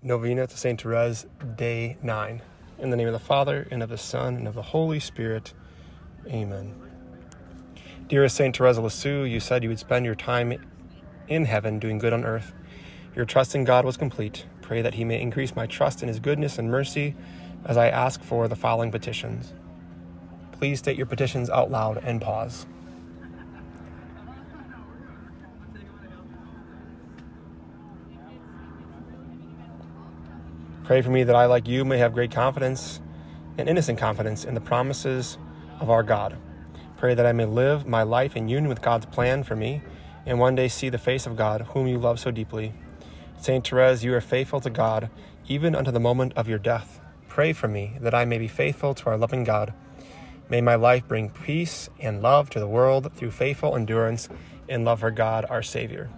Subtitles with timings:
[0.00, 0.80] Novena to St.
[0.80, 2.40] Therese, Day 9.
[2.78, 5.52] In the name of the Father, and of the Son, and of the Holy Spirit.
[6.28, 6.72] Amen.
[8.06, 8.56] Dearest St.
[8.56, 10.54] Therese Lisieux, you said you would spend your time
[11.26, 12.52] in heaven doing good on earth.
[13.16, 14.46] Your trust in God was complete.
[14.62, 17.16] Pray that He may increase my trust in His goodness and mercy
[17.64, 19.52] as I ask for the following petitions.
[20.52, 22.66] Please state your petitions out loud and pause.
[30.88, 32.98] Pray for me that I, like you, may have great confidence
[33.58, 35.36] and innocent confidence in the promises
[35.80, 36.34] of our God.
[36.96, 39.82] Pray that I may live my life in union with God's plan for me
[40.24, 42.72] and one day see the face of God, whom you love so deeply.
[43.38, 45.10] Saint Therese, you are faithful to God
[45.46, 47.02] even unto the moment of your death.
[47.28, 49.74] Pray for me that I may be faithful to our loving God.
[50.48, 54.30] May my life bring peace and love to the world through faithful endurance
[54.70, 56.08] and love for God, our Savior.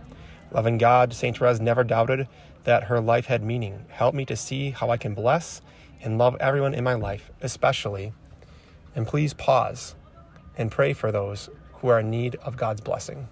[0.52, 2.26] Loving God, Saint Therese never doubted
[2.64, 3.84] that her life had meaning.
[3.88, 5.62] Help me to see how I can bless
[6.02, 8.12] and love everyone in my life, especially.
[8.94, 9.94] And please pause
[10.56, 13.28] and pray for those who are in need of God's blessing.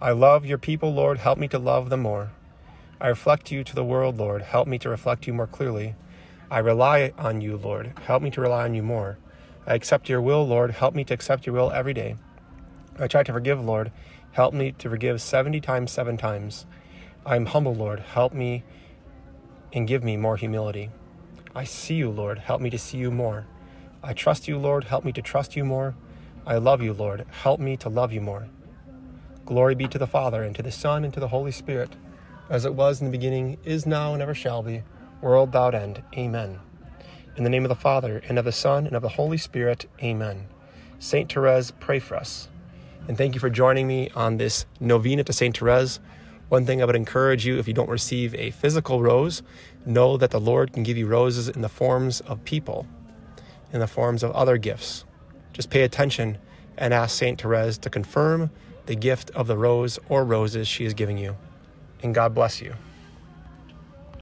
[0.00, 1.18] I love your people, Lord.
[1.18, 2.30] Help me to love them more.
[3.00, 4.42] I reflect you to the world, Lord.
[4.42, 5.94] Help me to reflect you more clearly.
[6.50, 7.92] I rely on you, Lord.
[8.04, 9.18] Help me to rely on you more.
[9.66, 10.72] I accept your will, Lord.
[10.72, 12.16] Help me to accept your will every day.
[12.98, 13.90] I try to forgive, Lord.
[14.32, 16.66] Help me to forgive 70 times, seven times.
[17.24, 18.00] I am humble, Lord.
[18.00, 18.62] Help me
[19.72, 20.90] and give me more humility.
[21.54, 22.38] I see you, Lord.
[22.38, 23.46] Help me to see you more.
[24.02, 24.84] I trust you, Lord.
[24.84, 25.94] Help me to trust you more.
[26.46, 27.24] I love you, Lord.
[27.30, 28.48] Help me to love you more.
[29.46, 31.96] Glory be to the Father, and to the Son, and to the Holy Spirit,
[32.50, 34.82] as it was in the beginning, is now, and ever shall be,
[35.22, 36.02] world without end.
[36.16, 36.60] Amen.
[37.36, 39.86] In the name of the Father, and of the Son, and of the Holy Spirit.
[40.00, 40.46] Amen.
[41.00, 42.48] Saint Therese, pray for us.
[43.08, 45.98] And thank you for joining me on this novena to Saint Therese.
[46.48, 49.42] One thing I would encourage you if you don't receive a physical rose,
[49.84, 52.86] know that the Lord can give you roses in the forms of people,
[53.72, 55.04] in the forms of other gifts.
[55.52, 56.38] Just pay attention
[56.78, 58.50] and ask Saint Therese to confirm
[58.86, 61.36] the gift of the rose or roses she is giving you.
[62.00, 62.74] And God bless you.